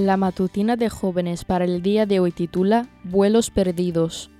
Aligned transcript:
La 0.00 0.16
matutina 0.16 0.76
de 0.76 0.88
jóvenes 0.88 1.44
para 1.44 1.66
el 1.66 1.82
día 1.82 2.06
de 2.06 2.20
hoy 2.20 2.32
titula 2.32 2.88
Vuelos 3.04 3.50
perdidos. 3.50 4.30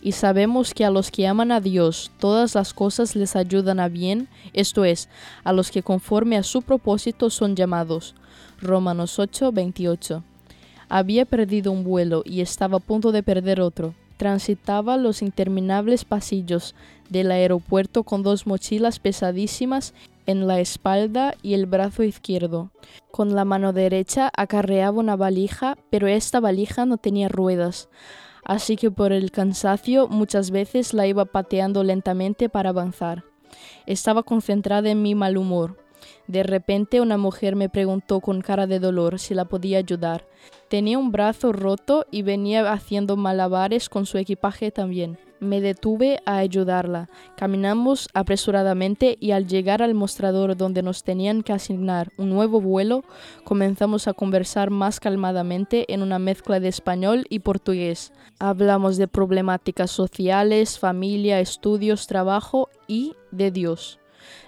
Y 0.00 0.12
sabemos 0.12 0.72
que 0.72 0.86
a 0.86 0.90
los 0.90 1.10
que 1.10 1.26
aman 1.26 1.52
a 1.52 1.60
Dios 1.60 2.10
todas 2.18 2.54
las 2.54 2.72
cosas 2.72 3.14
les 3.14 3.36
ayudan 3.36 3.80
a 3.80 3.88
bien, 3.88 4.28
esto 4.54 4.86
es, 4.86 5.10
a 5.44 5.52
los 5.52 5.70
que 5.70 5.82
conforme 5.82 6.38
a 6.38 6.42
su 6.42 6.62
propósito 6.62 7.28
son 7.28 7.54
llamados. 7.54 8.14
Romanos 8.62 9.18
8, 9.18 9.52
28. 9.52 10.24
Había 10.88 11.26
perdido 11.26 11.70
un 11.70 11.84
vuelo 11.84 12.22
y 12.24 12.40
estaba 12.40 12.78
a 12.78 12.80
punto 12.80 13.12
de 13.12 13.22
perder 13.22 13.60
otro. 13.60 13.92
Transitaba 14.20 14.98
los 14.98 15.22
interminables 15.22 16.04
pasillos 16.04 16.74
del 17.08 17.30
aeropuerto 17.30 18.02
con 18.02 18.22
dos 18.22 18.46
mochilas 18.46 18.98
pesadísimas 18.98 19.94
en 20.26 20.46
la 20.46 20.60
espalda 20.60 21.34
y 21.40 21.54
el 21.54 21.64
brazo 21.64 22.02
izquierdo. 22.02 22.70
Con 23.10 23.34
la 23.34 23.46
mano 23.46 23.72
derecha 23.72 24.30
acarreaba 24.36 24.98
una 24.98 25.16
valija, 25.16 25.78
pero 25.88 26.06
esta 26.06 26.38
valija 26.38 26.84
no 26.84 26.98
tenía 26.98 27.30
ruedas, 27.30 27.88
así 28.44 28.76
que 28.76 28.90
por 28.90 29.14
el 29.14 29.30
cansancio 29.30 30.06
muchas 30.06 30.50
veces 30.50 30.92
la 30.92 31.06
iba 31.06 31.24
pateando 31.24 31.82
lentamente 31.82 32.50
para 32.50 32.68
avanzar. 32.68 33.24
Estaba 33.86 34.22
concentrada 34.22 34.90
en 34.90 35.00
mi 35.00 35.14
mal 35.14 35.38
humor. 35.38 35.78
De 36.26 36.42
repente 36.42 37.00
una 37.00 37.16
mujer 37.16 37.56
me 37.56 37.68
preguntó 37.68 38.20
con 38.20 38.40
cara 38.40 38.66
de 38.66 38.78
dolor 38.78 39.18
si 39.18 39.34
la 39.34 39.44
podía 39.44 39.78
ayudar. 39.78 40.26
Tenía 40.68 40.98
un 40.98 41.10
brazo 41.10 41.52
roto 41.52 42.06
y 42.10 42.22
venía 42.22 42.72
haciendo 42.72 43.16
malabares 43.16 43.88
con 43.88 44.06
su 44.06 44.18
equipaje 44.18 44.70
también. 44.70 45.18
Me 45.40 45.62
detuve 45.62 46.20
a 46.26 46.36
ayudarla. 46.36 47.08
Caminamos 47.36 48.08
apresuradamente 48.12 49.16
y 49.20 49.30
al 49.30 49.46
llegar 49.46 49.82
al 49.82 49.94
mostrador 49.94 50.56
donde 50.56 50.82
nos 50.82 51.02
tenían 51.02 51.42
que 51.42 51.54
asignar 51.54 52.12
un 52.18 52.28
nuevo 52.28 52.60
vuelo, 52.60 53.04
comenzamos 53.44 54.06
a 54.06 54.12
conversar 54.12 54.70
más 54.70 55.00
calmadamente 55.00 55.92
en 55.92 56.02
una 56.02 56.18
mezcla 56.18 56.60
de 56.60 56.68
español 56.68 57.24
y 57.30 57.38
portugués. 57.38 58.12
Hablamos 58.38 58.98
de 58.98 59.08
problemáticas 59.08 59.90
sociales, 59.90 60.78
familia, 60.78 61.40
estudios, 61.40 62.06
trabajo 62.06 62.68
y 62.86 63.14
de 63.30 63.50
Dios. 63.50 63.99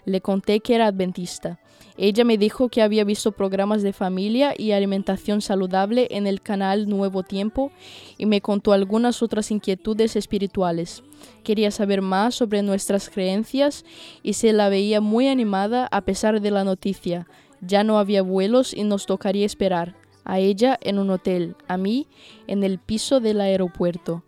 Le 0.05 0.20
conté 0.20 0.61
que 0.61 0.75
era 0.75 0.87
adventista. 0.87 1.59
Ella 1.97 2.25
me 2.25 2.39
dijo 2.39 2.69
que 2.69 2.83
había 2.83 3.05
visto 3.05 3.33
programas 3.33 3.83
de 3.83 3.92
familia 3.92 4.55
y 4.56 4.73
alimentación 4.73 5.42
saludable 5.42 6.09
en 6.11 6.27
el 6.27 6.41
canal 6.41 6.89
Nuevo 6.89 7.23
Tiempo 7.23 7.70
y 8.17 8.27
me 8.27 8.41
contó 8.41 8.73
algunas 8.73 9.23
otras 9.23 9.50
inquietudes 9.50 10.17
espirituales. 10.17 11.03
Quería 11.45 11.70
saber 11.70 12.00
más 12.00 12.34
sobre 12.34 12.62
nuestras 12.62 13.11
creencias 13.11 13.84
y 14.23 14.34
se 14.34 14.53
la 14.53 14.69
veía 14.69 15.00
muy 15.00 15.28
animada 15.28 15.87
a 15.91 16.00
pesar 16.03 16.41
de 16.41 16.50
la 16.50 16.65
noticia. 16.65 17.27
Ya 17.61 17.84
no 17.84 17.98
había 17.98 18.23
vuelos 18.23 18.73
y 18.75 18.84
nos 18.84 19.06
tocaría 19.06 19.47
esperar. 19.47 19.95
A 20.25 20.39
ella 20.39 20.78
en 20.81 20.98
un 20.98 21.11
hotel, 21.11 21.56
a 21.69 21.77
mí 21.77 22.06
en 22.47 22.62
el 22.62 22.78
piso 22.78 23.20
del 23.20 23.41
aeropuerto. 23.41 24.23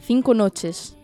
Cinco 0.00 0.32
noches. 0.32 0.96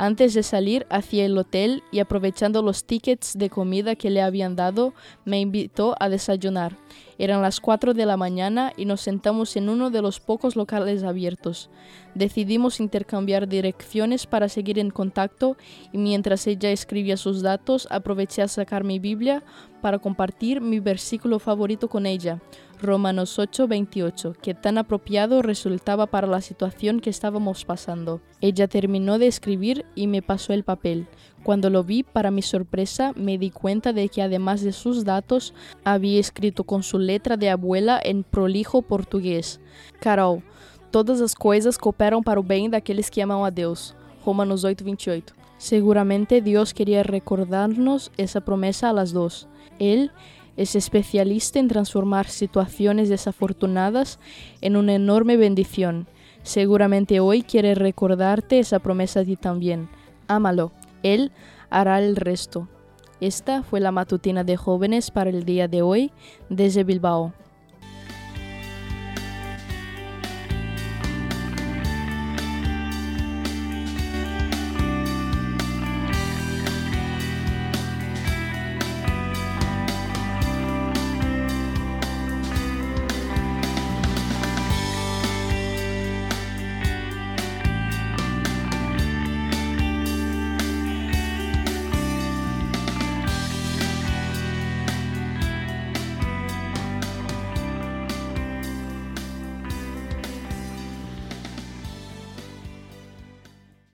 Antes 0.00 0.32
de 0.32 0.42
salir 0.42 0.86
hacia 0.88 1.26
el 1.26 1.36
hotel 1.36 1.82
y 1.92 1.98
aprovechando 1.98 2.62
los 2.62 2.86
tickets 2.86 3.36
de 3.36 3.50
comida 3.50 3.96
que 3.96 4.08
le 4.08 4.22
habían 4.22 4.56
dado, 4.56 4.94
me 5.26 5.40
invitó 5.40 5.94
a 6.00 6.08
desayunar. 6.08 6.78
Eran 7.20 7.42
las 7.42 7.60
4 7.60 7.92
de 7.92 8.06
la 8.06 8.16
mañana 8.16 8.72
y 8.78 8.86
nos 8.86 9.02
sentamos 9.02 9.54
en 9.56 9.68
uno 9.68 9.90
de 9.90 10.00
los 10.00 10.20
pocos 10.20 10.56
locales 10.56 11.02
abiertos. 11.02 11.68
Decidimos 12.14 12.80
intercambiar 12.80 13.46
direcciones 13.46 14.26
para 14.26 14.48
seguir 14.48 14.78
en 14.78 14.88
contacto 14.88 15.58
y 15.92 15.98
mientras 15.98 16.46
ella 16.46 16.70
escribía 16.70 17.18
sus 17.18 17.42
datos 17.42 17.86
aproveché 17.90 18.40
a 18.40 18.48
sacar 18.48 18.84
mi 18.84 18.98
Biblia 18.98 19.42
para 19.82 19.98
compartir 19.98 20.62
mi 20.62 20.80
versículo 20.80 21.38
favorito 21.38 21.90
con 21.90 22.06
ella, 22.06 22.40
Romanos 22.80 23.38
8:28, 23.38 24.34
que 24.40 24.54
tan 24.54 24.78
apropiado 24.78 25.42
resultaba 25.42 26.06
para 26.06 26.26
la 26.26 26.40
situación 26.40 27.00
que 27.00 27.10
estábamos 27.10 27.66
pasando. 27.66 28.22
Ella 28.40 28.66
terminó 28.66 29.18
de 29.18 29.26
escribir 29.26 29.84
y 29.94 30.06
me 30.06 30.22
pasó 30.22 30.54
el 30.54 30.64
papel. 30.64 31.06
Cuando 31.42 31.70
lo 31.70 31.82
vi, 31.82 32.02
para 32.02 32.30
mi 32.30 32.42
sorpresa, 32.42 33.12
me 33.16 33.38
di 33.38 33.50
cuenta 33.50 33.92
de 33.92 34.08
que 34.08 34.22
además 34.22 34.62
de 34.62 34.72
sus 34.72 35.04
datos, 35.04 35.54
había 35.84 36.20
escrito 36.20 36.64
con 36.64 36.82
su 36.82 36.98
letra 36.98 37.36
de 37.36 37.48
abuela 37.48 37.98
en 38.02 38.24
prolijo 38.24 38.82
portugués. 38.82 39.60
Carol, 40.00 40.42
todas 40.90 41.20
as 41.20 41.34
coisas 41.34 41.78
cooperam 41.78 42.22
para 42.22 42.40
o 42.40 42.42
bem 42.42 42.68
daqueles 42.68 43.10
que 43.10 43.22
amam 43.22 43.44
a 43.44 43.50
Deus. 43.50 43.94
Romanos 44.24 44.64
8:28. 44.64 45.34
Seguramente 45.56 46.40
Dios 46.42 46.74
quería 46.74 47.02
recordarnos 47.02 48.12
esa 48.16 48.40
promesa 48.40 48.90
a 48.90 48.92
las 48.92 49.12
dos. 49.12 49.48
Él 49.78 50.10
es 50.56 50.74
especialista 50.74 51.58
en 51.58 51.68
transformar 51.68 52.28
situaciones 52.28 53.08
desafortunadas 53.08 54.18
en 54.60 54.76
una 54.76 54.94
enorme 54.94 55.36
bendición. 55.36 56.06
Seguramente 56.42 57.20
hoy 57.20 57.42
quiere 57.42 57.74
recordarte 57.74 58.58
esa 58.58 58.78
promesa 58.78 59.20
a 59.20 59.24
ti 59.24 59.36
también. 59.36 59.88
Ámalo, 60.28 60.72
Él 61.02 61.32
hará 61.70 61.98
el 62.00 62.16
resto. 62.16 62.68
Esta 63.20 63.62
fue 63.62 63.80
la 63.80 63.92
matutina 63.92 64.44
de 64.44 64.56
jóvenes 64.56 65.10
para 65.10 65.30
el 65.30 65.44
día 65.44 65.68
de 65.68 65.82
hoy 65.82 66.12
desde 66.48 66.84
Bilbao. 66.84 67.34